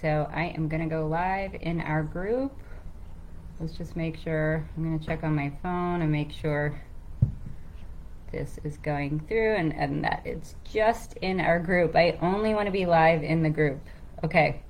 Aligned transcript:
so 0.00 0.28
I 0.32 0.44
am 0.56 0.68
going 0.68 0.82
to 0.82 0.88
go 0.88 1.06
live 1.06 1.54
in 1.60 1.80
our 1.80 2.02
group. 2.02 2.52
Let's 3.60 3.76
just 3.76 3.96
make 3.96 4.16
sure, 4.16 4.68
I'm 4.76 4.84
going 4.84 4.98
to 4.98 5.04
check 5.04 5.24
on 5.24 5.34
my 5.34 5.52
phone 5.62 6.02
and 6.02 6.12
make 6.12 6.30
sure 6.30 6.80
this 8.30 8.58
is 8.62 8.76
going 8.76 9.20
through 9.26 9.56
and, 9.56 9.74
and 9.74 10.04
that 10.04 10.22
it's 10.24 10.54
just 10.70 11.14
in 11.14 11.40
our 11.40 11.58
group. 11.58 11.96
I 11.96 12.18
only 12.22 12.54
want 12.54 12.66
to 12.66 12.72
be 12.72 12.86
live 12.86 13.22
in 13.22 13.42
the 13.42 13.50
group. 13.50 13.80
Okay. 14.22 14.62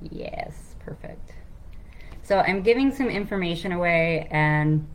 Yes, 0.00 0.76
perfect. 0.78 1.34
So 2.22 2.38
I'm 2.38 2.62
giving 2.62 2.94
some 2.94 3.08
information 3.08 3.72
away 3.72 4.28
and 4.30 4.86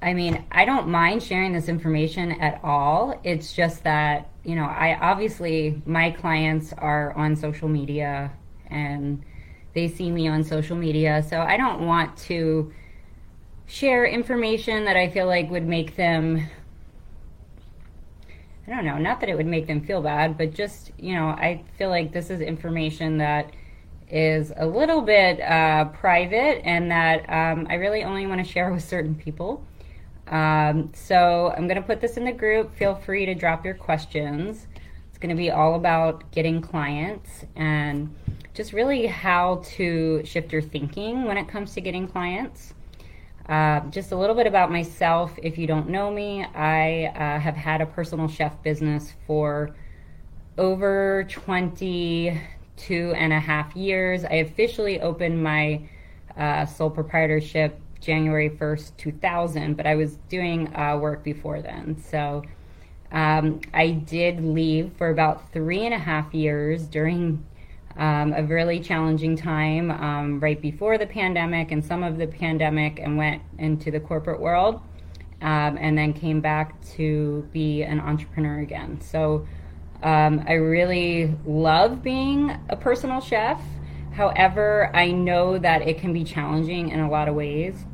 I 0.00 0.14
mean, 0.14 0.44
I 0.52 0.64
don't 0.64 0.88
mind 0.88 1.22
sharing 1.22 1.52
this 1.52 1.68
information 1.68 2.32
at 2.40 2.60
all. 2.62 3.20
It's 3.24 3.52
just 3.52 3.82
that, 3.82 4.28
you 4.44 4.54
know, 4.54 4.64
I 4.64 4.96
obviously, 5.00 5.82
my 5.86 6.12
clients 6.12 6.72
are 6.72 7.12
on 7.14 7.34
social 7.34 7.68
media 7.68 8.30
and 8.70 9.24
they 9.74 9.88
see 9.88 10.10
me 10.10 10.28
on 10.28 10.44
social 10.44 10.76
media. 10.76 11.24
So 11.28 11.40
I 11.40 11.56
don't 11.56 11.84
want 11.84 12.16
to 12.18 12.72
share 13.66 14.06
information 14.06 14.84
that 14.84 14.96
I 14.96 15.08
feel 15.10 15.26
like 15.26 15.50
would 15.50 15.66
make 15.66 15.96
them, 15.96 16.46
I 18.68 18.70
don't 18.70 18.84
know, 18.84 18.98
not 18.98 19.18
that 19.20 19.28
it 19.28 19.36
would 19.36 19.46
make 19.46 19.66
them 19.66 19.80
feel 19.80 20.00
bad, 20.00 20.38
but 20.38 20.54
just, 20.54 20.92
you 20.96 21.14
know, 21.14 21.26
I 21.26 21.64
feel 21.76 21.90
like 21.90 22.12
this 22.12 22.30
is 22.30 22.40
information 22.40 23.18
that 23.18 23.50
is 24.08 24.52
a 24.56 24.64
little 24.64 25.02
bit 25.02 25.40
uh, 25.40 25.86
private 25.86 26.64
and 26.64 26.90
that 26.92 27.28
um, 27.28 27.66
I 27.68 27.74
really 27.74 28.04
only 28.04 28.28
want 28.28 28.44
to 28.46 28.50
share 28.50 28.72
with 28.72 28.84
certain 28.84 29.16
people. 29.16 29.64
Um, 30.28 30.90
so 30.94 31.52
I'm 31.56 31.66
going 31.66 31.80
to 31.80 31.86
put 31.86 32.00
this 32.00 32.16
in 32.16 32.24
the 32.24 32.32
group. 32.32 32.74
Feel 32.76 32.94
free 32.94 33.26
to 33.26 33.34
drop 33.34 33.64
your 33.64 33.74
questions. 33.74 34.66
It's 35.08 35.18
going 35.18 35.34
to 35.34 35.40
be 35.40 35.50
all 35.50 35.74
about 35.74 36.30
getting 36.30 36.60
clients 36.60 37.44
and 37.56 38.14
just 38.54 38.72
really 38.72 39.06
how 39.06 39.62
to 39.64 40.22
shift 40.24 40.52
your 40.52 40.62
thinking 40.62 41.24
when 41.24 41.38
it 41.38 41.48
comes 41.48 41.74
to 41.74 41.80
getting 41.80 42.06
clients. 42.06 42.74
Uh, 43.48 43.80
just 43.88 44.12
a 44.12 44.16
little 44.16 44.34
bit 44.34 44.46
about 44.46 44.70
myself. 44.70 45.32
If 45.42 45.56
you 45.56 45.66
don't 45.66 45.88
know 45.88 46.10
me, 46.10 46.44
I 46.44 47.06
uh, 47.06 47.40
have 47.40 47.56
had 47.56 47.80
a 47.80 47.86
personal 47.86 48.28
chef 48.28 48.62
business 48.62 49.14
for 49.26 49.74
over 50.58 51.24
22 51.30 53.12
and 53.16 53.32
a 53.32 53.40
half 53.40 53.74
years. 53.74 54.24
I 54.24 54.34
officially 54.34 55.00
opened 55.00 55.42
my 55.42 55.88
uh, 56.36 56.66
sole 56.66 56.90
proprietorship 56.90 57.80
January 58.00 58.50
1st, 58.50 58.96
2000, 58.96 59.76
but 59.76 59.86
I 59.86 59.94
was 59.94 60.16
doing 60.28 60.74
uh, 60.74 60.96
work 60.96 61.22
before 61.22 61.60
then. 61.60 61.96
So 62.02 62.42
um, 63.10 63.60
I 63.72 63.90
did 63.90 64.42
leave 64.42 64.92
for 64.96 65.10
about 65.10 65.52
three 65.52 65.84
and 65.84 65.94
a 65.94 65.98
half 65.98 66.34
years 66.34 66.84
during 66.84 67.44
um, 67.96 68.32
a 68.32 68.42
really 68.42 68.80
challenging 68.80 69.36
time 69.36 69.90
um, 69.90 70.40
right 70.40 70.60
before 70.60 70.98
the 70.98 71.06
pandemic 71.06 71.72
and 71.72 71.84
some 71.84 72.02
of 72.02 72.16
the 72.16 72.26
pandemic 72.26 73.00
and 73.00 73.16
went 73.16 73.42
into 73.58 73.90
the 73.90 73.98
corporate 73.98 74.40
world 74.40 74.80
um, 75.40 75.78
and 75.80 75.96
then 75.96 76.12
came 76.12 76.40
back 76.40 76.80
to 76.96 77.48
be 77.52 77.82
an 77.82 78.00
entrepreneur 78.00 78.60
again. 78.60 79.00
So 79.00 79.46
um, 80.02 80.44
I 80.46 80.52
really 80.52 81.34
love 81.44 82.02
being 82.02 82.56
a 82.68 82.76
personal 82.76 83.20
chef. 83.20 83.60
However, 84.18 84.90
I 84.94 85.12
know 85.12 85.58
that 85.58 85.82
it 85.82 85.98
can 85.98 86.12
be 86.12 86.24
challenging 86.24 86.88
in 86.88 86.98
a 86.98 87.08
lot 87.08 87.28
of 87.28 87.36
ways. 87.36 87.84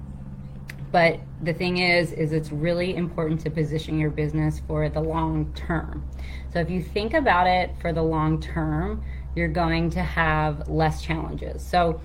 But 0.90 1.20
the 1.42 1.52
thing 1.52 1.76
is, 1.76 2.12
is 2.12 2.32
it's 2.32 2.50
really 2.50 2.96
important 2.96 3.42
to 3.42 3.50
position 3.50 3.98
your 3.98 4.08
business 4.08 4.62
for 4.66 4.88
the 4.88 5.02
long 5.02 5.52
term. 5.52 6.08
So 6.50 6.60
if 6.60 6.70
you 6.70 6.82
think 6.82 7.12
about 7.12 7.46
it 7.46 7.72
for 7.78 7.92
the 7.92 8.00
long 8.00 8.40
term, 8.40 9.04
you're 9.36 9.48
going 9.48 9.90
to 9.90 10.02
have 10.02 10.66
less 10.66 11.02
challenges. 11.02 11.62
So 11.62 12.00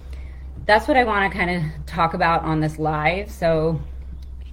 that's 0.66 0.86
what 0.86 0.98
I 0.98 1.06
want 1.06 1.32
to 1.32 1.38
kind 1.38 1.52
of 1.52 1.86
talk 1.86 2.14
about 2.14 2.44
on 2.44 2.60
this 2.60 2.78
live. 2.78 3.32
So 3.32 3.80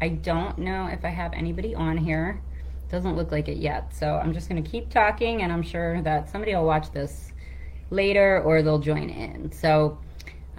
I 0.00 0.10
don't 0.10 0.58
know 0.58 0.86
if 0.86 1.04
I 1.04 1.08
have 1.08 1.32
anybody 1.32 1.74
on 1.74 1.96
here. 1.96 2.40
Doesn't 2.88 3.16
look 3.16 3.32
like 3.32 3.48
it 3.48 3.56
yet. 3.56 3.92
So 3.92 4.14
I'm 4.14 4.32
just 4.32 4.48
going 4.48 4.62
to 4.62 4.70
keep 4.70 4.90
talking 4.90 5.42
and 5.42 5.52
I'm 5.52 5.62
sure 5.64 6.02
that 6.02 6.30
somebody 6.30 6.54
will 6.54 6.66
watch 6.66 6.92
this 6.92 7.32
later 7.90 8.42
or 8.42 8.62
they'll 8.62 8.78
join 8.78 9.10
in. 9.10 9.52
So 9.52 9.98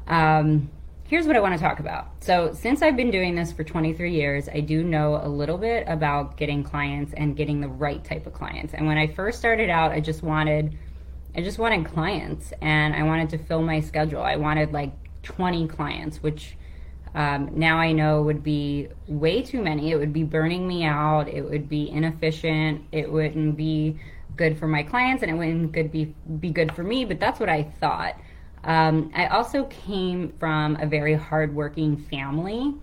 um, 0.08 0.70
here's 1.08 1.26
what 1.26 1.36
I 1.36 1.40
want 1.40 1.56
to 1.56 1.60
talk 1.60 1.80
about. 1.80 2.12
So, 2.20 2.54
since 2.54 2.82
I've 2.82 2.96
been 2.96 3.12
doing 3.12 3.36
this 3.36 3.52
for 3.52 3.64
23 3.64 4.14
years, 4.14 4.50
I 4.50 4.60
do 4.60 4.84
know 4.84 5.20
a 5.22 5.28
little 5.28 5.58
bit 5.58 5.86
about 5.88 6.38
getting 6.38 6.64
clients 6.64 7.14
and 7.14 7.36
getting 7.36 7.62
the 7.62 7.68
right 7.68 8.04
type 8.04 8.28
of 8.28 8.34
clients. 8.34 8.74
And 8.74 8.86
when 8.88 8.98
I 8.98 9.08
first 9.08 9.40
started 9.40 9.70
out, 9.70 9.92
I 9.92 10.00
just 10.00 10.24
wanted 10.24 10.78
I 11.36 11.42
just 11.42 11.60
wanted 11.60 11.86
clients 11.86 12.52
and 12.62 12.96
I 12.96 13.04
wanted 13.04 13.30
to 13.30 13.38
fill 13.38 13.62
my 13.62 13.80
schedule. 13.80 14.24
I 14.24 14.38
wanted 14.38 14.74
like 14.74 14.92
20 15.22 15.68
clients, 15.68 16.24
which 16.24 16.58
um, 17.14 17.52
now 17.54 17.78
I 17.78 17.92
know 17.92 18.24
would 18.24 18.44
be 18.44 18.88
way 19.08 19.44
too 19.44 19.62
many. 19.62 19.92
It 19.92 19.98
would 19.98 20.14
be 20.14 20.24
burning 20.24 20.68
me 20.68 20.84
out. 20.84 21.28
It 21.28 21.44
would 21.44 21.70
be 21.70 21.90
inefficient. 21.92 22.86
It 22.92 23.12
wouldn't 23.12 23.56
be 23.56 24.00
good 24.38 24.58
for 24.58 24.68
my 24.68 24.84
clients 24.84 25.24
and 25.24 25.32
it 25.32 25.36
wouldn't 25.36 25.72
good 25.72 25.92
be, 25.92 26.14
be 26.40 26.52
good 26.52 26.74
for 26.74 26.84
me, 26.84 27.04
but 27.06 27.20
that's 27.20 27.40
what 27.40 27.50
I 27.50 27.64
thought. 27.64 28.16
Um, 28.64 29.12
I 29.16 29.28
also 29.28 29.66
came 29.66 30.34
from 30.40 30.76
a 30.78 30.86
very 30.86 31.14
hardworking 31.14 31.98
family. 31.98 32.76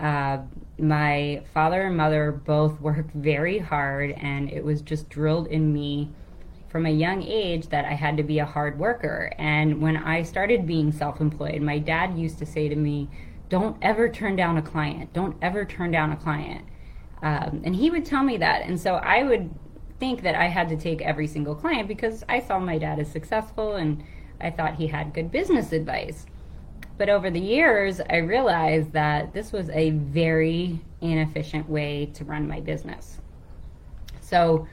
Uh, 0.00 0.38
my 0.78 1.42
father 1.52 1.82
and 1.82 1.96
mother 1.96 2.32
both 2.32 2.80
worked 2.80 3.12
very 3.14 3.58
hard, 3.58 4.12
and 4.12 4.50
it 4.50 4.64
was 4.64 4.80
just 4.80 5.08
drilled 5.08 5.48
in 5.48 5.72
me 5.72 6.10
from 6.68 6.86
a 6.86 6.90
young 6.90 7.22
age 7.22 7.68
that 7.68 7.84
I 7.84 7.94
had 7.94 8.16
to 8.18 8.22
be 8.22 8.38
a 8.38 8.44
hard 8.44 8.78
worker. 8.78 9.32
And 9.38 9.80
when 9.80 9.96
I 9.96 10.22
started 10.22 10.66
being 10.66 10.92
self 10.92 11.20
employed, 11.20 11.60
my 11.62 11.78
dad 11.78 12.16
used 12.16 12.38
to 12.38 12.46
say 12.46 12.68
to 12.68 12.76
me, 12.76 13.08
Don't 13.48 13.76
ever 13.82 14.08
turn 14.08 14.36
down 14.36 14.56
a 14.56 14.62
client. 14.62 15.12
Don't 15.12 15.36
ever 15.42 15.64
turn 15.64 15.90
down 15.90 16.12
a 16.12 16.16
client. 16.16 16.64
Um, 17.22 17.62
and 17.64 17.74
he 17.74 17.90
would 17.90 18.04
tell 18.04 18.22
me 18.22 18.36
that. 18.36 18.62
And 18.62 18.78
so 18.78 18.94
I 18.94 19.24
would 19.24 19.50
think 19.98 20.22
that 20.22 20.34
I 20.34 20.46
had 20.46 20.68
to 20.68 20.76
take 20.76 21.02
every 21.02 21.26
single 21.26 21.54
client 21.54 21.88
because 21.88 22.24
I 22.28 22.40
saw 22.40 22.58
my 22.58 22.78
dad 22.78 22.98
as 22.98 23.10
successful 23.10 23.76
and 23.76 24.02
I 24.40 24.50
thought 24.50 24.76
he 24.76 24.86
had 24.86 25.12
good 25.14 25.30
business 25.30 25.72
advice. 25.72 26.26
But 26.96 27.08
over 27.08 27.30
the 27.30 27.40
years, 27.40 28.00
I 28.10 28.16
realized 28.16 28.92
that 28.92 29.32
this 29.32 29.52
was 29.52 29.70
a 29.70 29.90
very 29.90 30.80
inefficient 31.00 31.68
way 31.68 32.06
to 32.14 32.24
run 32.24 32.48
my 32.48 32.60
business. 32.60 33.18
So 34.20 34.66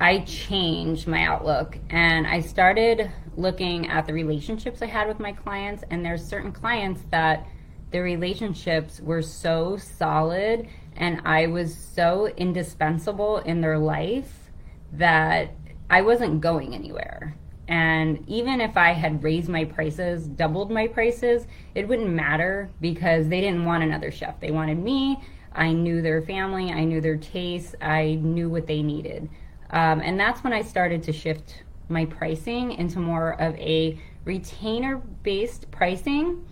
I 0.00 0.20
changed 0.20 1.06
my 1.06 1.24
outlook 1.24 1.76
and 1.90 2.26
I 2.26 2.40
started 2.40 3.10
looking 3.36 3.88
at 3.88 4.06
the 4.06 4.14
relationships 4.14 4.80
I 4.80 4.86
had 4.86 5.08
with 5.08 5.20
my 5.20 5.32
clients. 5.32 5.84
And 5.90 6.04
there's 6.04 6.24
certain 6.24 6.52
clients 6.52 7.02
that 7.10 7.46
the 7.90 8.00
relationships 8.00 9.00
were 9.00 9.22
so 9.22 9.76
solid 9.76 10.68
and 10.96 11.22
I 11.24 11.46
was 11.46 11.74
so 11.74 12.26
indispensable 12.36 13.38
in 13.38 13.60
their 13.60 13.78
life 13.78 14.50
that 14.92 15.52
I 15.88 16.02
wasn't 16.02 16.40
going 16.40 16.74
anywhere. 16.74 17.34
And 17.68 18.24
even 18.28 18.60
if 18.60 18.76
I 18.76 18.92
had 18.92 19.22
raised 19.22 19.48
my 19.48 19.64
prices, 19.64 20.26
doubled 20.26 20.70
my 20.70 20.88
prices, 20.88 21.46
it 21.74 21.86
wouldn't 21.86 22.10
matter 22.10 22.68
because 22.80 23.28
they 23.28 23.40
didn't 23.40 23.64
want 23.64 23.84
another 23.84 24.10
chef. 24.10 24.40
They 24.40 24.50
wanted 24.50 24.78
me. 24.78 25.18
I 25.52 25.72
knew 25.72 26.00
their 26.02 26.22
family, 26.22 26.70
I 26.70 26.84
knew 26.84 27.00
their 27.00 27.16
tastes, 27.16 27.74
I 27.80 28.18
knew 28.22 28.48
what 28.48 28.66
they 28.66 28.82
needed. 28.82 29.28
Um, 29.70 30.00
and 30.00 30.18
that's 30.18 30.44
when 30.44 30.52
I 30.52 30.62
started 30.62 31.02
to 31.04 31.12
shift 31.12 31.62
my 31.88 32.04
pricing 32.04 32.72
into 32.72 33.00
more 33.00 33.40
of 33.40 33.56
a 33.56 33.98
retainer 34.24 34.98
based 35.22 35.70
pricing. 35.70 36.46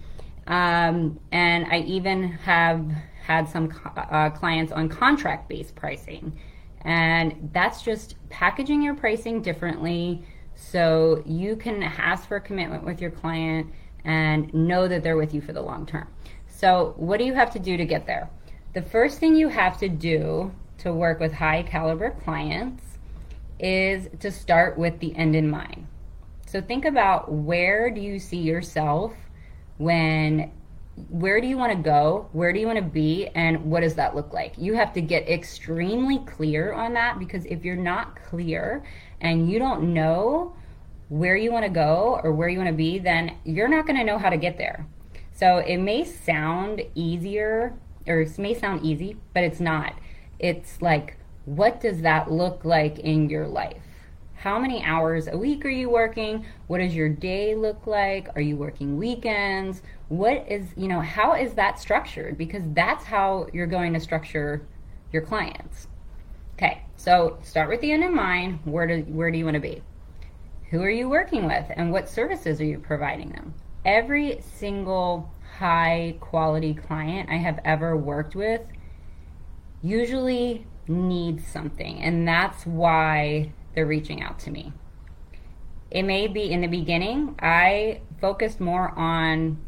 Um, 0.46 1.20
and 1.30 1.66
I 1.66 1.80
even 1.80 2.24
have 2.24 2.90
had 3.28 3.46
some 3.46 3.70
uh, 3.94 4.30
clients 4.30 4.72
on 4.72 4.88
contract 4.88 5.50
based 5.50 5.74
pricing. 5.74 6.32
And 6.80 7.50
that's 7.52 7.82
just 7.82 8.16
packaging 8.30 8.80
your 8.80 8.94
pricing 8.94 9.42
differently 9.42 10.24
so 10.54 11.22
you 11.26 11.54
can 11.54 11.82
ask 11.82 12.26
for 12.26 12.36
a 12.36 12.40
commitment 12.40 12.84
with 12.84 13.02
your 13.02 13.10
client 13.10 13.70
and 14.04 14.52
know 14.54 14.88
that 14.88 15.02
they're 15.02 15.18
with 15.18 15.34
you 15.34 15.42
for 15.42 15.52
the 15.52 15.60
long 15.60 15.84
term. 15.84 16.08
So, 16.46 16.94
what 16.96 17.18
do 17.18 17.24
you 17.24 17.34
have 17.34 17.52
to 17.52 17.58
do 17.58 17.76
to 17.76 17.84
get 17.84 18.06
there? 18.06 18.30
The 18.72 18.80
first 18.82 19.18
thing 19.20 19.36
you 19.36 19.48
have 19.48 19.78
to 19.78 19.88
do 19.90 20.50
to 20.78 20.92
work 20.92 21.20
with 21.20 21.32
high 21.34 21.64
caliber 21.64 22.10
clients 22.24 22.82
is 23.58 24.08
to 24.20 24.30
start 24.30 24.78
with 24.78 24.98
the 25.00 25.14
end 25.16 25.36
in 25.36 25.50
mind. 25.50 25.86
So, 26.46 26.62
think 26.62 26.86
about 26.86 27.30
where 27.30 27.90
do 27.90 28.00
you 28.00 28.18
see 28.18 28.38
yourself 28.38 29.12
when 29.76 30.50
where 31.08 31.40
do 31.40 31.46
you 31.46 31.56
want 31.56 31.72
to 31.72 31.78
go? 31.78 32.28
Where 32.32 32.52
do 32.52 32.60
you 32.60 32.66
want 32.66 32.78
to 32.78 32.84
be? 32.84 33.28
And 33.28 33.70
what 33.70 33.80
does 33.80 33.94
that 33.96 34.14
look 34.14 34.32
like? 34.32 34.54
You 34.56 34.74
have 34.74 34.92
to 34.94 35.00
get 35.00 35.28
extremely 35.28 36.18
clear 36.20 36.72
on 36.72 36.94
that 36.94 37.18
because 37.18 37.44
if 37.46 37.64
you're 37.64 37.76
not 37.76 38.16
clear 38.24 38.84
and 39.20 39.50
you 39.50 39.58
don't 39.58 39.94
know 39.94 40.54
where 41.08 41.36
you 41.36 41.52
want 41.52 41.64
to 41.64 41.70
go 41.70 42.20
or 42.22 42.32
where 42.32 42.48
you 42.48 42.58
want 42.58 42.68
to 42.68 42.76
be, 42.76 42.98
then 42.98 43.36
you're 43.44 43.68
not 43.68 43.86
going 43.86 43.98
to 43.98 44.04
know 44.04 44.18
how 44.18 44.30
to 44.30 44.36
get 44.36 44.58
there. 44.58 44.86
So 45.32 45.58
it 45.58 45.78
may 45.78 46.04
sound 46.04 46.82
easier 46.94 47.74
or 48.06 48.20
it 48.20 48.38
may 48.38 48.54
sound 48.54 48.84
easy, 48.84 49.16
but 49.34 49.44
it's 49.44 49.60
not. 49.60 49.94
It's 50.38 50.82
like, 50.82 51.16
what 51.44 51.80
does 51.80 52.02
that 52.02 52.30
look 52.30 52.64
like 52.64 52.98
in 52.98 53.30
your 53.30 53.46
life? 53.46 53.82
How 54.34 54.58
many 54.58 54.84
hours 54.84 55.26
a 55.26 55.36
week 55.36 55.64
are 55.64 55.70
you 55.70 55.90
working? 55.90 56.46
What 56.68 56.78
does 56.78 56.94
your 56.94 57.08
day 57.08 57.56
look 57.56 57.86
like? 57.86 58.28
Are 58.36 58.40
you 58.40 58.56
working 58.56 58.96
weekends? 58.96 59.82
What 60.08 60.46
is, 60.48 60.66
you 60.76 60.88
know, 60.88 61.00
how 61.00 61.34
is 61.34 61.54
that 61.54 61.78
structured? 61.78 62.38
Because 62.38 62.62
that's 62.72 63.04
how 63.04 63.48
you're 63.52 63.66
going 63.66 63.92
to 63.92 64.00
structure 64.00 64.66
your 65.12 65.22
clients. 65.22 65.86
Okay, 66.54 66.82
so 66.96 67.38
start 67.42 67.68
with 67.68 67.80
the 67.80 67.92
end 67.92 68.02
in 68.02 68.14
mind. 68.14 68.60
Where 68.64 68.86
do, 68.86 69.02
where 69.12 69.30
do 69.30 69.38
you 69.38 69.44
want 69.44 69.54
to 69.54 69.60
be? 69.60 69.82
Who 70.70 70.82
are 70.82 70.90
you 70.90 71.08
working 71.08 71.46
with? 71.46 71.66
And 71.76 71.92
what 71.92 72.08
services 72.08 72.60
are 72.60 72.64
you 72.64 72.78
providing 72.78 73.30
them? 73.30 73.54
Every 73.84 74.40
single 74.42 75.30
high 75.58 76.16
quality 76.20 76.74
client 76.74 77.30
I 77.30 77.36
have 77.36 77.60
ever 77.64 77.96
worked 77.96 78.34
with 78.34 78.62
usually 79.82 80.66
needs 80.86 81.46
something, 81.46 82.00
and 82.00 82.26
that's 82.26 82.66
why 82.66 83.52
they're 83.74 83.86
reaching 83.86 84.22
out 84.22 84.38
to 84.40 84.50
me. 84.50 84.72
It 85.90 86.02
may 86.02 86.26
be 86.26 86.50
in 86.50 86.60
the 86.60 86.66
beginning, 86.66 87.34
I 87.40 88.00
focused 88.20 88.60
more 88.60 88.90
on 88.98 89.58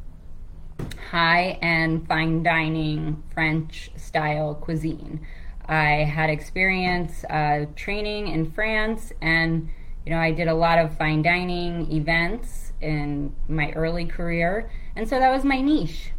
high 1.10 1.58
end 1.60 2.06
fine 2.06 2.40
dining 2.40 3.20
French 3.34 3.90
style 3.96 4.54
cuisine. 4.54 5.20
I 5.66 6.04
had 6.04 6.30
experience 6.30 7.24
uh, 7.24 7.66
training 7.74 8.28
in 8.28 8.52
France, 8.52 9.12
and 9.20 9.68
you 10.06 10.12
know, 10.12 10.18
I 10.18 10.30
did 10.30 10.46
a 10.46 10.54
lot 10.54 10.78
of 10.78 10.96
fine 10.96 11.22
dining 11.22 11.90
events 11.90 12.72
in 12.80 13.34
my 13.48 13.72
early 13.72 14.04
career, 14.04 14.70
and 14.94 15.08
so 15.08 15.18
that 15.18 15.32
was 15.32 15.44
my 15.44 15.60
niche. 15.60 16.12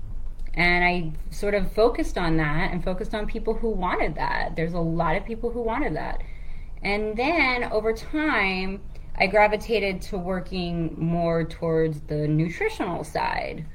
And 0.55 0.83
I 0.83 1.13
sort 1.33 1.53
of 1.53 1.71
focused 1.71 2.17
on 2.17 2.35
that 2.37 2.73
and 2.73 2.83
focused 2.83 3.15
on 3.15 3.27
people 3.27 3.53
who 3.53 3.69
wanted 3.69 4.15
that. 4.15 4.57
There's 4.57 4.73
a 4.73 4.79
lot 4.79 5.15
of 5.15 5.23
people 5.23 5.51
who 5.51 5.61
wanted 5.61 5.95
that. 5.95 6.21
And 6.83 7.15
then 7.15 7.63
over 7.71 7.93
time, 7.93 8.81
I 9.15 9.27
gravitated 9.27 10.01
to 10.03 10.17
working 10.17 10.95
more 10.97 11.45
towards 11.45 12.01
the 12.01 12.27
nutritional 12.27 13.05
side 13.05 13.65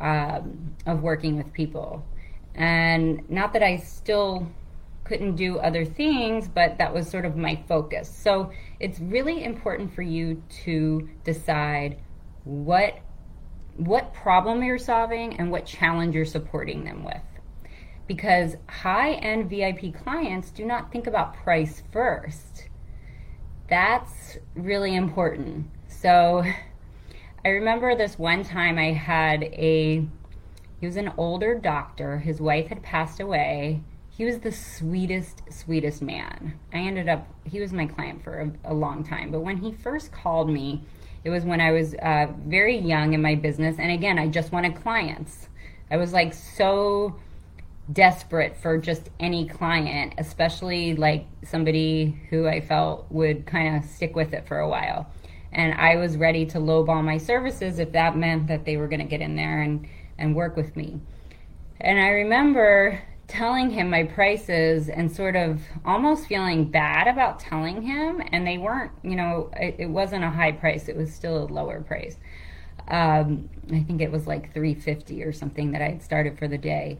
um, 0.00 0.74
of 0.86 1.02
working 1.02 1.36
with 1.36 1.52
people. 1.52 2.04
And 2.54 3.28
not 3.28 3.52
that 3.52 3.62
I 3.62 3.76
still 3.76 4.48
couldn't 5.04 5.36
do 5.36 5.58
other 5.58 5.84
things, 5.84 6.48
but 6.48 6.78
that 6.78 6.92
was 6.92 7.08
sort 7.08 7.24
of 7.24 7.36
my 7.36 7.62
focus. 7.68 8.08
So 8.08 8.50
it's 8.80 8.98
really 8.98 9.44
important 9.44 9.94
for 9.94 10.02
you 10.02 10.42
to 10.64 11.08
decide 11.24 11.98
what 12.44 12.98
what 13.76 14.14
problem 14.14 14.62
you're 14.62 14.78
solving 14.78 15.38
and 15.38 15.50
what 15.50 15.66
challenge 15.66 16.14
you're 16.14 16.24
supporting 16.24 16.84
them 16.84 17.04
with. 17.04 17.20
Because 18.06 18.56
high 18.68 19.12
end 19.14 19.50
VIP 19.50 19.94
clients 20.02 20.50
do 20.50 20.64
not 20.64 20.90
think 20.90 21.06
about 21.06 21.34
price 21.34 21.82
first. 21.92 22.68
That's 23.68 24.38
really 24.54 24.94
important. 24.94 25.66
So 25.88 26.42
I 27.46 27.50
remember 27.50 27.94
this 27.94 28.18
one 28.18 28.42
time 28.42 28.76
I 28.76 28.90
had 28.90 29.44
a, 29.44 30.04
he 30.80 30.86
was 30.86 30.96
an 30.96 31.12
older 31.16 31.54
doctor. 31.54 32.18
His 32.18 32.40
wife 32.40 32.66
had 32.66 32.82
passed 32.82 33.20
away. 33.20 33.84
He 34.10 34.24
was 34.24 34.40
the 34.40 34.50
sweetest, 34.50 35.42
sweetest 35.48 36.02
man. 36.02 36.58
I 36.74 36.78
ended 36.78 37.08
up, 37.08 37.28
he 37.44 37.60
was 37.60 37.72
my 37.72 37.86
client 37.86 38.24
for 38.24 38.40
a, 38.64 38.72
a 38.72 38.74
long 38.74 39.04
time. 39.04 39.30
But 39.30 39.42
when 39.42 39.58
he 39.58 39.70
first 39.70 40.10
called 40.10 40.50
me, 40.50 40.82
it 41.22 41.30
was 41.30 41.44
when 41.44 41.60
I 41.60 41.70
was 41.70 41.94
uh, 41.94 42.26
very 42.44 42.78
young 42.78 43.12
in 43.12 43.22
my 43.22 43.36
business. 43.36 43.76
And 43.78 43.92
again, 43.92 44.18
I 44.18 44.26
just 44.26 44.50
wanted 44.50 44.74
clients. 44.74 45.48
I 45.88 45.98
was 45.98 46.12
like 46.12 46.34
so 46.34 47.14
desperate 47.92 48.56
for 48.56 48.76
just 48.76 49.08
any 49.20 49.46
client, 49.46 50.14
especially 50.18 50.96
like 50.96 51.26
somebody 51.44 52.20
who 52.28 52.48
I 52.48 52.60
felt 52.60 53.06
would 53.12 53.46
kind 53.46 53.76
of 53.76 53.88
stick 53.88 54.16
with 54.16 54.34
it 54.34 54.48
for 54.48 54.58
a 54.58 54.68
while. 54.68 55.08
And 55.56 55.72
I 55.74 55.96
was 55.96 56.18
ready 56.18 56.44
to 56.46 56.58
lowball 56.58 57.02
my 57.02 57.16
services 57.16 57.78
if 57.78 57.90
that 57.92 58.16
meant 58.16 58.46
that 58.46 58.64
they 58.64 58.76
were 58.76 58.86
going 58.86 59.00
to 59.00 59.06
get 59.06 59.22
in 59.22 59.36
there 59.36 59.62
and, 59.62 59.88
and 60.18 60.36
work 60.36 60.54
with 60.54 60.76
me. 60.76 61.00
And 61.80 61.98
I 61.98 62.08
remember 62.08 63.02
telling 63.26 63.70
him 63.70 63.90
my 63.90 64.04
prices 64.04 64.88
and 64.88 65.10
sort 65.10 65.34
of 65.34 65.60
almost 65.84 66.26
feeling 66.26 66.70
bad 66.70 67.08
about 67.08 67.40
telling 67.40 67.82
him 67.82 68.22
and 68.30 68.46
they 68.46 68.56
weren't 68.56 68.92
you 69.02 69.16
know 69.16 69.50
it, 69.56 69.74
it 69.80 69.86
wasn't 69.86 70.22
a 70.22 70.30
high 70.30 70.52
price 70.52 70.88
it 70.88 70.96
was 70.96 71.12
still 71.12 71.42
a 71.42 71.46
lower 71.46 71.80
price. 71.80 72.16
Um, 72.86 73.50
i 73.72 73.80
think 73.80 74.00
it 74.00 74.12
was 74.12 74.28
like 74.28 74.54
350 74.54 75.24
or 75.24 75.32
something 75.32 75.72
that 75.72 75.82
i 75.82 75.88
had 75.88 76.02
started 76.04 76.38
for 76.38 76.46
the 76.46 76.58
day. 76.58 76.98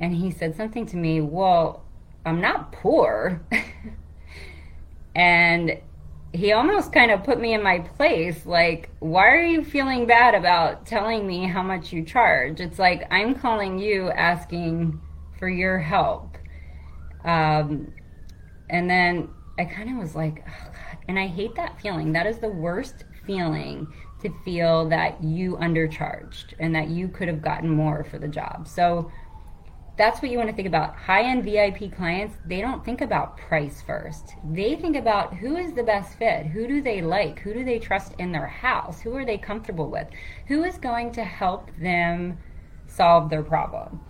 And 0.00 0.14
he 0.14 0.30
said 0.30 0.56
something 0.56 0.86
to 0.86 0.96
me 0.96 1.20
well 1.20 1.84
i'm 2.24 2.40
not 2.40 2.72
poor. 2.72 3.42
And 5.16 5.78
he 6.36 6.52
almost 6.52 6.92
kind 6.92 7.10
of 7.10 7.24
put 7.24 7.40
me 7.40 7.54
in 7.54 7.62
my 7.62 7.78
place 7.78 8.44
like 8.46 8.90
why 9.00 9.26
are 9.26 9.44
you 9.44 9.64
feeling 9.64 10.06
bad 10.06 10.34
about 10.34 10.86
telling 10.86 11.26
me 11.26 11.46
how 11.46 11.62
much 11.62 11.92
you 11.92 12.04
charge 12.04 12.60
it's 12.60 12.78
like 12.78 13.06
i'm 13.10 13.34
calling 13.34 13.78
you 13.78 14.10
asking 14.10 15.00
for 15.38 15.48
your 15.48 15.78
help. 15.78 16.36
Um, 17.24 17.92
and 18.70 18.88
then 18.88 19.28
I 19.58 19.64
kind 19.64 19.90
of 19.90 19.96
was 19.96 20.14
like, 20.14 20.44
oh. 20.48 20.72
And 21.08 21.18
I 21.18 21.28
hate 21.28 21.54
that 21.54 21.80
feeling. 21.80 22.12
That 22.12 22.26
is 22.26 22.38
the 22.38 22.48
worst 22.48 23.04
feeling 23.24 23.86
to 24.22 24.32
feel 24.44 24.88
that 24.88 25.22
you 25.22 25.56
undercharged 25.56 26.54
and 26.58 26.74
that 26.74 26.88
you 26.88 27.06
could 27.06 27.28
have 27.28 27.42
gotten 27.42 27.70
more 27.70 28.02
for 28.04 28.18
the 28.18 28.26
job. 28.26 28.66
So 28.66 29.10
that's 29.96 30.20
what 30.20 30.30
you 30.30 30.38
want 30.38 30.50
to 30.50 30.56
think 30.56 30.68
about. 30.68 30.94
High 30.96 31.22
end 31.22 31.44
VIP 31.44 31.94
clients, 31.94 32.36
they 32.44 32.60
don't 32.60 32.84
think 32.84 33.00
about 33.00 33.38
price 33.38 33.82
first. 33.82 34.34
They 34.52 34.76
think 34.76 34.96
about 34.96 35.34
who 35.34 35.56
is 35.56 35.72
the 35.72 35.82
best 35.82 36.18
fit, 36.18 36.46
who 36.46 36.66
do 36.66 36.82
they 36.82 37.00
like, 37.00 37.38
who 37.40 37.54
do 37.54 37.64
they 37.64 37.78
trust 37.78 38.14
in 38.18 38.32
their 38.32 38.46
house, 38.46 39.00
who 39.00 39.14
are 39.16 39.24
they 39.24 39.38
comfortable 39.38 39.90
with, 39.90 40.08
who 40.48 40.64
is 40.64 40.76
going 40.78 41.12
to 41.12 41.24
help 41.24 41.70
them 41.78 42.38
solve 42.86 43.30
their 43.30 43.42
problem 43.42 44.00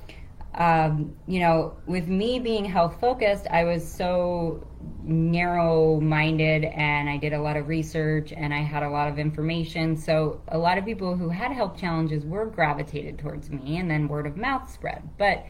um, 0.57 1.15
you 1.27 1.41
know, 1.41 1.77
with 1.87 2.09
me 2.09 2.39
being 2.39 2.65
health 2.65 2.99
focused, 2.99 3.47
I 3.49 3.65
was 3.65 3.87
so 3.87 4.67
narrow 5.03 6.01
minded 6.01 6.65
and 6.65 7.11
I 7.11 7.19
did 7.19 7.35
a 7.35 7.41
lot 7.41 7.57
of 7.57 7.69
research 7.69 8.33
and 8.33 8.55
I 8.55 8.63
had 8.63 8.83
a 8.83 8.89
lot 8.89 9.09
of 9.09 9.19
information. 9.19 9.97
So 9.97 10.41
a 10.49 10.57
lot 10.57 10.79
of 10.79 10.85
people 10.85 11.15
who 11.15 11.29
had 11.29 11.53
health 11.53 11.77
challenges 11.77 12.25
were 12.25 12.47
gravitated 12.47 13.19
towards 13.19 13.51
me 13.51 13.77
and 13.77 13.91
then 13.91 14.09
word 14.09 14.27
of 14.27 14.37
mouth 14.37 14.71
spread. 14.71 15.03
But 15.19 15.45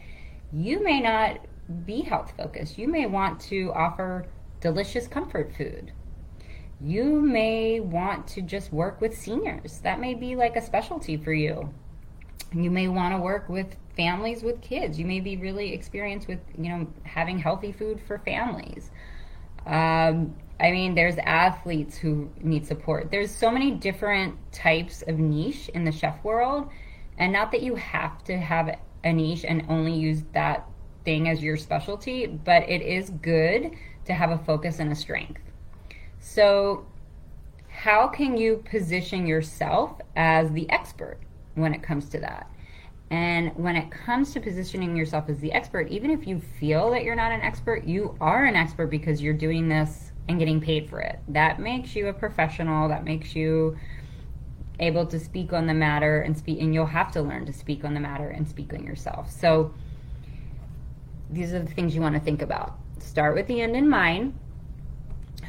you 0.51 0.83
may 0.83 1.01
not 1.01 1.39
be 1.85 2.01
health 2.01 2.33
focused. 2.37 2.77
You 2.77 2.87
may 2.87 3.05
want 3.05 3.39
to 3.41 3.71
offer 3.73 4.25
delicious 4.61 5.07
comfort 5.07 5.53
food. 5.57 5.91
You 6.79 7.21
may 7.21 7.79
want 7.79 8.27
to 8.29 8.41
just 8.41 8.71
work 8.71 9.01
with 9.01 9.17
seniors. 9.17 9.79
That 9.79 9.99
may 9.99 10.13
be 10.13 10.35
like 10.35 10.55
a 10.55 10.61
specialty 10.61 11.17
for 11.17 11.33
you. 11.33 11.73
You 12.53 12.71
may 12.71 12.87
want 12.87 13.13
to 13.15 13.19
work 13.19 13.49
with 13.49 13.75
families 13.95 14.43
with 14.43 14.61
kids. 14.61 14.99
You 14.99 15.05
may 15.05 15.19
be 15.19 15.37
really 15.37 15.73
experienced 15.73 16.27
with, 16.27 16.39
you 16.57 16.69
know, 16.69 16.87
having 17.03 17.39
healthy 17.39 17.71
food 17.71 17.99
for 17.99 18.19
families. 18.19 18.91
Um, 19.65 20.35
I 20.59 20.71
mean, 20.71 20.95
there's 20.95 21.17
athletes 21.17 21.97
who 21.97 22.29
need 22.41 22.65
support. 22.65 23.11
There's 23.11 23.35
so 23.35 23.51
many 23.51 23.71
different 23.71 24.35
types 24.51 25.03
of 25.07 25.19
niche 25.19 25.69
in 25.69 25.83
the 25.83 25.91
chef 25.91 26.23
world, 26.23 26.69
and 27.17 27.33
not 27.33 27.51
that 27.51 27.61
you 27.61 27.75
have 27.75 28.23
to 28.25 28.37
have 28.37 28.77
a 29.03 29.13
niche 29.13 29.45
and 29.45 29.65
only 29.69 29.93
use 29.93 30.23
that 30.33 30.67
thing 31.05 31.29
as 31.29 31.41
your 31.41 31.57
specialty, 31.57 32.27
but 32.27 32.67
it 32.69 32.81
is 32.81 33.09
good 33.09 33.71
to 34.05 34.13
have 34.13 34.31
a 34.31 34.37
focus 34.37 34.79
and 34.79 34.91
a 34.91 34.95
strength. 34.95 35.41
So, 36.19 36.85
how 37.69 38.07
can 38.07 38.37
you 38.37 38.63
position 38.69 39.27
yourself 39.27 40.01
as 40.15 40.51
the 40.51 40.69
expert 40.69 41.19
when 41.55 41.73
it 41.73 41.83
comes 41.83 42.09
to 42.09 42.19
that? 42.19 42.51
And 43.09 43.55
when 43.55 43.75
it 43.77 43.89
comes 43.89 44.33
to 44.33 44.41
positioning 44.41 44.95
yourself 44.97 45.29
as 45.29 45.39
the 45.39 45.53
expert, 45.53 45.87
even 45.89 46.11
if 46.11 46.27
you 46.27 46.41
feel 46.59 46.91
that 46.91 47.03
you're 47.03 47.15
not 47.15 47.31
an 47.31 47.41
expert, 47.41 47.85
you 47.85 48.17
are 48.19 48.43
an 48.43 48.55
expert 48.55 48.87
because 48.87 49.21
you're 49.21 49.33
doing 49.33 49.69
this 49.69 50.11
and 50.27 50.39
getting 50.39 50.59
paid 50.59 50.89
for 50.89 50.99
it. 50.99 51.19
That 51.29 51.59
makes 51.59 51.95
you 51.95 52.07
a 52.07 52.13
professional, 52.13 52.89
that 52.89 53.05
makes 53.05 53.33
you 53.33 53.77
able 54.79 55.05
to 55.07 55.19
speak 55.19 55.53
on 55.53 55.67
the 55.67 55.73
matter 55.73 56.21
and 56.21 56.37
speak 56.37 56.59
and 56.61 56.73
you'll 56.73 56.85
have 56.85 57.11
to 57.13 57.21
learn 57.21 57.45
to 57.45 57.53
speak 57.53 57.83
on 57.83 57.93
the 57.93 57.99
matter 57.99 58.29
and 58.29 58.47
speak 58.47 58.73
on 58.73 58.83
yourself. 58.83 59.31
So 59.31 59.73
these 61.29 61.53
are 61.53 61.59
the 61.59 61.71
things 61.71 61.95
you 61.95 62.01
want 62.01 62.15
to 62.15 62.21
think 62.21 62.41
about. 62.41 62.77
Start 62.99 63.35
with 63.35 63.47
the 63.47 63.61
end 63.61 63.75
in 63.75 63.89
mind. 63.89 64.37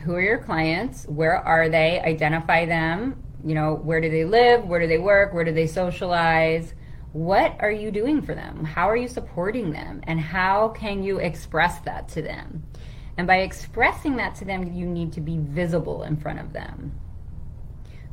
Who 0.04 0.14
are 0.14 0.20
your 0.20 0.38
clients? 0.38 1.04
Where 1.06 1.36
are 1.36 1.68
they? 1.68 2.00
Identify 2.00 2.66
them. 2.66 3.22
You 3.44 3.54
know, 3.54 3.74
where 3.74 4.00
do 4.00 4.10
they 4.10 4.24
live? 4.24 4.64
Where 4.64 4.80
do 4.80 4.86
they 4.86 4.98
work? 4.98 5.32
Where 5.32 5.44
do 5.44 5.52
they 5.52 5.66
socialize? 5.66 6.74
what 7.12 7.56
are 7.60 7.70
you 7.70 7.90
doing 7.90 8.20
for 8.20 8.34
them? 8.34 8.64
How 8.64 8.88
are 8.88 8.96
you 8.96 9.08
supporting 9.08 9.70
them? 9.70 10.02
And 10.04 10.20
how 10.20 10.68
can 10.68 11.02
you 11.02 11.18
express 11.18 11.80
that 11.80 12.08
to 12.10 12.22
them? 12.22 12.64
And 13.16 13.26
by 13.26 13.38
expressing 13.38 14.16
that 14.16 14.34
to 14.36 14.44
them, 14.44 14.72
you 14.72 14.86
need 14.86 15.12
to 15.14 15.20
be 15.20 15.38
visible 15.38 16.02
in 16.02 16.16
front 16.16 16.38
of 16.38 16.52
them. 16.52 16.92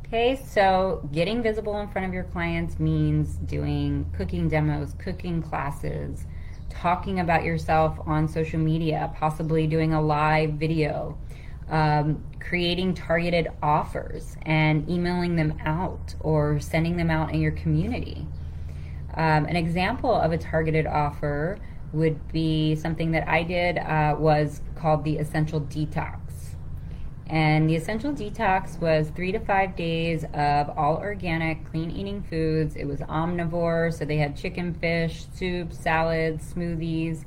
Okay, 0.08 0.40
so 0.48 1.08
getting 1.10 1.42
visible 1.42 1.80
in 1.80 1.88
front 1.88 2.06
of 2.06 2.14
your 2.14 2.22
clients 2.22 2.78
means 2.78 3.34
doing 3.38 4.08
cooking 4.16 4.48
demos, 4.48 4.94
cooking 4.98 5.42
classes, 5.42 6.26
talking 6.70 7.18
about 7.18 7.42
yourself 7.42 7.98
on 8.06 8.28
social 8.28 8.60
media, 8.60 9.12
possibly 9.16 9.66
doing 9.66 9.94
a 9.94 10.00
live 10.00 10.52
video, 10.52 11.18
um, 11.70 12.24
creating 12.38 12.94
targeted 12.94 13.48
offers 13.64 14.36
and 14.42 14.88
emailing 14.88 15.34
them 15.34 15.58
out 15.64 16.14
or 16.20 16.60
sending 16.60 16.96
them 16.96 17.10
out 17.10 17.34
in 17.34 17.40
your 17.40 17.50
community. 17.50 18.28
Um, 19.14 19.46
an 19.46 19.56
example 19.56 20.14
of 20.14 20.30
a 20.30 20.38
targeted 20.38 20.86
offer 20.86 21.58
would 21.92 22.30
be 22.30 22.76
something 22.76 23.10
that 23.10 23.26
I 23.26 23.42
did 23.42 23.78
uh, 23.78 24.14
was 24.16 24.60
called 24.76 25.02
the 25.02 25.18
Essential 25.18 25.62
Detox. 25.62 26.25
And 27.28 27.68
the 27.68 27.74
Essential 27.74 28.12
Detox 28.12 28.78
was 28.80 29.10
three 29.10 29.32
to 29.32 29.40
five 29.40 29.74
days 29.74 30.24
of 30.32 30.70
all 30.76 30.96
organic, 30.96 31.68
clean 31.70 31.90
eating 31.90 32.22
foods. 32.22 32.76
It 32.76 32.84
was 32.84 33.00
omnivore, 33.00 33.92
so 33.92 34.04
they 34.04 34.16
had 34.16 34.36
chicken, 34.36 34.74
fish, 34.74 35.24
soup, 35.34 35.72
salads, 35.72 36.54
smoothies. 36.54 37.24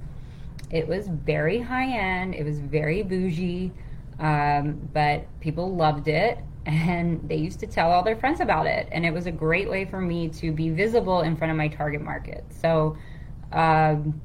It 0.72 0.88
was 0.88 1.08
very 1.08 1.60
high 1.60 1.92
end, 1.92 2.34
it 2.34 2.46
was 2.46 2.60
very 2.60 3.04
bougie, 3.04 3.72
um, 4.20 4.80
but 4.94 5.26
people 5.42 5.76
loved 5.76 6.08
it. 6.08 6.40
And 6.66 7.28
they 7.28 7.38
used 7.38 7.62
to 7.62 7.68
tell 7.68 7.90
all 7.90 8.04
their 8.04 8.18
friends 8.18 8.42
about 8.42 8.68
it. 8.68 8.88
And 8.92 9.04
it 9.04 9.12
was 9.12 9.26
a 9.26 9.32
great 9.32 9.68
way 9.68 9.86
for 9.86 10.00
me 10.00 10.30
to 10.30 10.52
be 10.52 10.70
visible 10.70 11.22
in 11.22 11.36
front 11.36 11.50
of 11.50 11.58
my 11.58 11.68
target 11.68 12.02
market. 12.02 12.44
So, 12.62 12.96
um, 13.52 14.22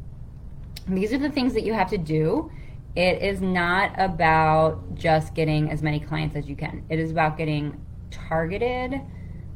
these 0.87 1.14
are 1.14 1.19
the 1.19 1.31
things 1.31 1.54
that 1.54 1.62
you 1.62 1.73
have 1.73 1.88
to 1.90 1.97
do 1.97 2.50
it 2.96 3.22
is 3.22 3.40
not 3.40 3.92
about 3.98 4.94
just 4.94 5.34
getting 5.34 5.70
as 5.70 5.82
many 5.82 5.98
clients 5.98 6.36
as 6.36 6.48
you 6.48 6.54
can. 6.54 6.84
It 6.88 6.98
is 6.98 7.10
about 7.10 7.36
getting 7.36 7.84
targeted, 8.10 9.00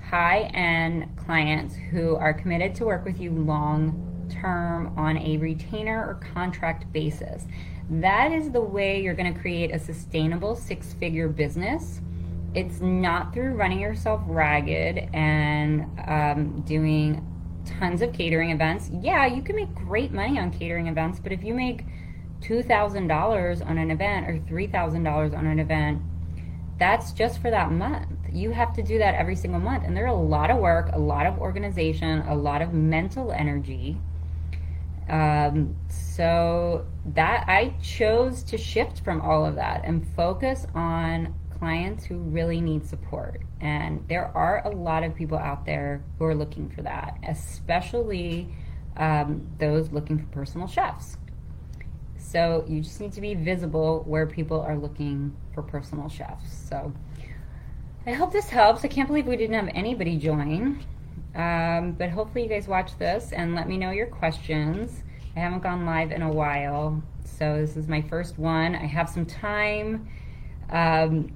high 0.02 0.50
end 0.54 1.16
clients 1.16 1.74
who 1.74 2.16
are 2.16 2.32
committed 2.32 2.74
to 2.76 2.84
work 2.84 3.04
with 3.04 3.20
you 3.20 3.30
long 3.30 4.04
term 4.28 4.92
on 4.98 5.18
a 5.18 5.36
retainer 5.36 6.04
or 6.04 6.14
contract 6.34 6.92
basis. 6.92 7.46
That 7.90 8.32
is 8.32 8.50
the 8.50 8.60
way 8.60 9.00
you're 9.00 9.14
going 9.14 9.32
to 9.32 9.40
create 9.40 9.70
a 9.72 9.78
sustainable 9.78 10.56
six 10.56 10.92
figure 10.94 11.28
business. 11.28 12.00
It's 12.54 12.80
not 12.80 13.32
through 13.32 13.54
running 13.54 13.78
yourself 13.78 14.20
ragged 14.26 15.08
and 15.14 15.86
um, 16.06 16.62
doing 16.62 17.24
tons 17.64 18.02
of 18.02 18.12
catering 18.12 18.50
events. 18.50 18.90
Yeah, 19.00 19.26
you 19.26 19.42
can 19.42 19.56
make 19.56 19.72
great 19.74 20.12
money 20.12 20.38
on 20.38 20.50
catering 20.50 20.88
events, 20.88 21.20
but 21.20 21.32
if 21.32 21.44
you 21.44 21.54
make 21.54 21.84
$2,000 22.40 23.66
on 23.66 23.78
an 23.78 23.90
event 23.90 24.28
or 24.28 24.38
$3,000 24.38 25.36
on 25.36 25.46
an 25.46 25.58
event, 25.58 26.02
that's 26.78 27.12
just 27.12 27.42
for 27.42 27.50
that 27.50 27.72
month. 27.72 28.08
You 28.30 28.52
have 28.52 28.72
to 28.74 28.82
do 28.82 28.98
that 28.98 29.14
every 29.14 29.34
single 29.34 29.60
month. 29.60 29.84
And 29.84 29.96
there's 29.96 30.10
a 30.10 30.14
lot 30.14 30.50
of 30.50 30.58
work, 30.58 30.90
a 30.92 30.98
lot 30.98 31.26
of 31.26 31.38
organization, 31.38 32.20
a 32.28 32.34
lot 32.34 32.62
of 32.62 32.72
mental 32.72 33.32
energy. 33.32 33.98
Um, 35.08 35.74
so 35.88 36.86
that 37.14 37.44
I 37.48 37.74
chose 37.82 38.42
to 38.44 38.58
shift 38.58 39.02
from 39.02 39.22
all 39.22 39.44
of 39.46 39.54
that 39.54 39.80
and 39.84 40.06
focus 40.14 40.66
on 40.74 41.34
clients 41.58 42.04
who 42.04 42.18
really 42.18 42.60
need 42.60 42.86
support. 42.86 43.42
And 43.60 44.04
there 44.08 44.30
are 44.36 44.62
a 44.64 44.70
lot 44.70 45.02
of 45.02 45.14
people 45.14 45.38
out 45.38 45.64
there 45.64 46.04
who 46.18 46.26
are 46.26 46.34
looking 46.34 46.68
for 46.68 46.82
that, 46.82 47.18
especially 47.26 48.54
um, 48.96 49.46
those 49.58 49.90
looking 49.90 50.18
for 50.18 50.26
personal 50.26 50.66
chefs. 50.66 51.16
So 52.30 52.62
you 52.68 52.82
just 52.82 53.00
need 53.00 53.12
to 53.12 53.22
be 53.22 53.34
visible 53.34 54.04
where 54.06 54.26
people 54.26 54.60
are 54.60 54.76
looking 54.76 55.34
for 55.54 55.62
personal 55.62 56.10
chefs. 56.10 56.52
So 56.68 56.92
I 58.06 58.12
hope 58.12 58.32
this 58.32 58.50
helps. 58.50 58.84
I 58.84 58.88
can't 58.88 59.08
believe 59.08 59.26
we 59.26 59.36
didn't 59.36 59.54
have 59.56 59.70
anybody 59.74 60.18
join. 60.18 60.84
Um, 61.34 61.92
but 61.92 62.10
hopefully 62.10 62.42
you 62.44 62.50
guys 62.50 62.68
watch 62.68 62.98
this 62.98 63.32
and 63.32 63.54
let 63.54 63.66
me 63.66 63.78
know 63.78 63.92
your 63.92 64.08
questions. 64.08 65.02
I 65.36 65.40
haven't 65.40 65.62
gone 65.62 65.86
live 65.86 66.10
in 66.10 66.20
a 66.20 66.30
while, 66.30 67.02
so 67.24 67.56
this 67.56 67.76
is 67.76 67.88
my 67.88 68.02
first 68.02 68.38
one. 68.38 68.74
I 68.74 68.86
have 68.86 69.08
some 69.08 69.24
time 69.24 70.08
um, 70.70 71.32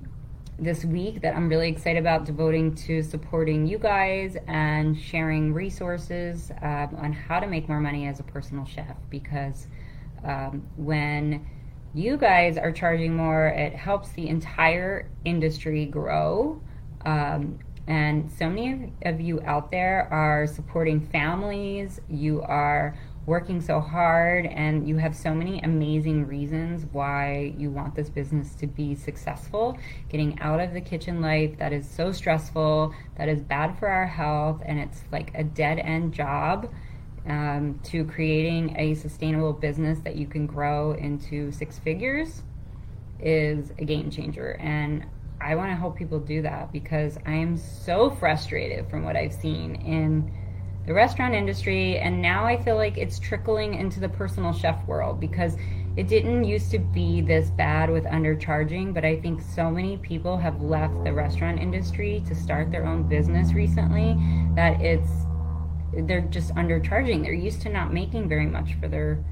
this 0.58 0.84
week 0.84 1.22
that 1.22 1.34
I'm 1.34 1.48
really 1.48 1.68
excited 1.68 2.00
about 2.00 2.26
devoting 2.26 2.74
to 2.74 3.02
supporting 3.02 3.66
you 3.66 3.78
guys 3.78 4.36
and 4.46 4.98
sharing 4.98 5.54
resources 5.54 6.50
um, 6.60 6.96
on 6.98 7.12
how 7.12 7.40
to 7.40 7.46
make 7.46 7.68
more 7.68 7.80
money 7.80 8.06
as 8.08 8.20
a 8.20 8.24
personal 8.24 8.66
chef 8.66 8.96
because 9.08 9.68
um, 10.24 10.66
when 10.76 11.46
you 11.94 12.16
guys 12.16 12.56
are 12.56 12.72
charging 12.72 13.14
more, 13.14 13.48
it 13.48 13.74
helps 13.74 14.12
the 14.12 14.28
entire 14.28 15.10
industry 15.24 15.84
grow. 15.86 16.60
Um, 17.04 17.58
and 17.86 18.30
so 18.30 18.48
many 18.48 18.92
of 19.02 19.20
you 19.20 19.40
out 19.42 19.70
there 19.70 20.08
are 20.10 20.46
supporting 20.46 21.00
families, 21.00 22.00
you 22.08 22.40
are 22.42 22.96
working 23.26 23.60
so 23.60 23.80
hard, 23.80 24.46
and 24.46 24.88
you 24.88 24.96
have 24.96 25.14
so 25.14 25.32
many 25.32 25.60
amazing 25.60 26.26
reasons 26.26 26.86
why 26.92 27.54
you 27.56 27.70
want 27.70 27.94
this 27.94 28.08
business 28.08 28.54
to 28.56 28.66
be 28.66 28.94
successful. 28.94 29.78
Getting 30.08 30.40
out 30.40 30.60
of 30.60 30.72
the 30.72 30.80
kitchen 30.80 31.20
life 31.20 31.56
that 31.58 31.72
is 31.72 31.88
so 31.88 32.10
stressful, 32.10 32.94
that 33.16 33.28
is 33.28 33.40
bad 33.40 33.78
for 33.78 33.88
our 33.88 34.06
health, 34.06 34.62
and 34.64 34.78
it's 34.78 35.04
like 35.12 35.30
a 35.34 35.44
dead 35.44 35.78
end 35.78 36.14
job 36.14 36.72
um, 37.26 37.78
to 37.84 38.04
creating 38.04 38.74
a 38.78 38.94
sustainable 38.94 39.52
business 39.52 39.98
that 40.00 40.16
you 40.16 40.26
can 40.26 40.46
grow 40.46 40.92
into 40.92 41.52
six 41.52 41.78
figures 41.78 42.42
is 43.20 43.72
a 43.78 43.84
game 43.84 44.10
changer. 44.10 44.56
And 44.60 45.06
I 45.40 45.54
want 45.54 45.70
to 45.70 45.76
help 45.76 45.96
people 45.96 46.18
do 46.18 46.42
that 46.42 46.72
because 46.72 47.18
I 47.26 47.32
am 47.32 47.56
so 47.56 48.10
frustrated 48.10 48.88
from 48.88 49.04
what 49.04 49.16
I've 49.16 49.32
seen 49.32 49.76
in 49.76 50.32
the 50.86 50.94
restaurant 50.94 51.34
industry. 51.34 51.98
And 51.98 52.20
now 52.20 52.44
I 52.44 52.60
feel 52.60 52.76
like 52.76 52.98
it's 52.98 53.18
trickling 53.18 53.74
into 53.74 54.00
the 54.00 54.08
personal 54.08 54.52
chef 54.52 54.84
world 54.86 55.20
because 55.20 55.56
it 55.96 56.08
didn't 56.08 56.44
used 56.44 56.70
to 56.70 56.78
be 56.78 57.20
this 57.20 57.50
bad 57.50 57.90
with 57.90 58.04
undercharging, 58.04 58.94
but 58.94 59.04
I 59.04 59.20
think 59.20 59.42
so 59.42 59.70
many 59.70 59.98
people 59.98 60.38
have 60.38 60.62
left 60.62 61.04
the 61.04 61.12
restaurant 61.12 61.60
industry 61.60 62.22
to 62.26 62.34
start 62.34 62.70
their 62.70 62.86
own 62.86 63.02
business 63.08 63.52
recently 63.52 64.16
that 64.54 64.80
it's 64.80 65.26
they're 65.92 66.20
just 66.22 66.54
undercharging. 66.54 67.22
They're 67.22 67.32
used 67.32 67.62
to 67.62 67.68
not 67.68 67.92
making 67.92 68.28
very 68.28 68.46
much 68.46 68.74
for 68.80 68.88
their 68.88 69.24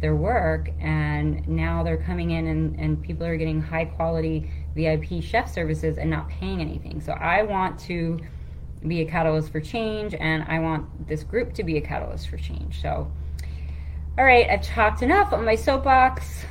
their 0.00 0.14
work 0.14 0.68
and 0.78 1.46
now 1.48 1.82
they're 1.82 1.96
coming 1.96 2.32
in 2.32 2.46
and, 2.48 2.78
and 2.78 3.02
people 3.02 3.24
are 3.26 3.36
getting 3.38 3.62
high 3.62 3.86
quality 3.86 4.50
VIP 4.74 5.22
chef 5.22 5.50
services 5.50 5.96
and 5.96 6.10
not 6.10 6.28
paying 6.28 6.60
anything. 6.60 7.00
So 7.00 7.12
I 7.12 7.42
want 7.42 7.78
to 7.80 8.20
be 8.86 9.00
a 9.00 9.06
catalyst 9.06 9.50
for 9.50 9.60
change 9.60 10.14
and 10.14 10.44
I 10.48 10.58
want 10.58 11.08
this 11.08 11.22
group 11.22 11.54
to 11.54 11.64
be 11.64 11.78
a 11.78 11.80
catalyst 11.80 12.28
for 12.28 12.36
change. 12.36 12.82
So 12.82 13.10
all 14.18 14.24
right, 14.24 14.48
I've 14.48 14.62
talked 14.62 15.02
enough 15.02 15.32
on 15.32 15.44
my 15.44 15.56
soapbox. 15.56 16.44